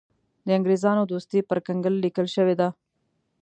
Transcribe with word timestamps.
د 0.45 0.47
انګرېزانو 0.57 1.09
دوستي 1.11 1.39
پر 1.49 1.57
کنګل 1.67 1.95
لیکل 2.03 2.27
شوې 2.35 2.55
ده. 2.59 2.67